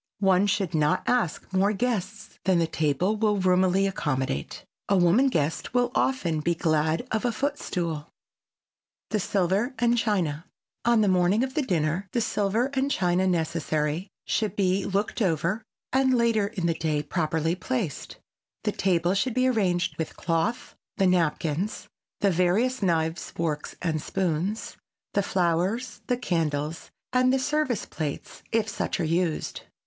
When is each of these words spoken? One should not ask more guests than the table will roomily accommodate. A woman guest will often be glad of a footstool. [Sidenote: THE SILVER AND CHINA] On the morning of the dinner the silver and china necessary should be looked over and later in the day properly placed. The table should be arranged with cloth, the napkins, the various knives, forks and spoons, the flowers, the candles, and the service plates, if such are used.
One 0.19 0.47
should 0.47 0.73
not 0.73 1.03
ask 1.05 1.53
more 1.53 1.73
guests 1.73 2.39
than 2.45 2.57
the 2.57 2.65
table 2.65 3.17
will 3.17 3.37
roomily 3.37 3.85
accommodate. 3.87 4.65
A 4.89 4.97
woman 4.97 5.27
guest 5.27 5.75
will 5.75 5.91
often 5.93 6.39
be 6.39 6.55
glad 6.55 7.07
of 7.11 7.23
a 7.23 7.31
footstool. 7.31 8.07
[Sidenote: 9.11 9.11
THE 9.11 9.19
SILVER 9.19 9.75
AND 9.77 9.97
CHINA] 9.99 10.45
On 10.85 11.01
the 11.01 11.07
morning 11.07 11.43
of 11.43 11.53
the 11.53 11.61
dinner 11.61 12.07
the 12.13 12.19
silver 12.19 12.71
and 12.73 12.89
china 12.89 13.27
necessary 13.27 14.07
should 14.25 14.55
be 14.55 14.85
looked 14.85 15.21
over 15.21 15.61
and 15.93 16.17
later 16.17 16.47
in 16.47 16.65
the 16.65 16.73
day 16.73 17.03
properly 17.03 17.53
placed. 17.53 18.17
The 18.63 18.71
table 18.71 19.13
should 19.13 19.35
be 19.35 19.45
arranged 19.47 19.99
with 19.99 20.15
cloth, 20.17 20.73
the 20.97 21.05
napkins, 21.05 21.87
the 22.21 22.31
various 22.31 22.81
knives, 22.81 23.29
forks 23.29 23.75
and 23.83 24.01
spoons, 24.01 24.77
the 25.13 25.21
flowers, 25.21 26.01
the 26.07 26.17
candles, 26.17 26.89
and 27.13 27.31
the 27.31 27.37
service 27.37 27.85
plates, 27.85 28.41
if 28.51 28.67
such 28.67 28.99
are 28.99 29.03
used. 29.03 29.61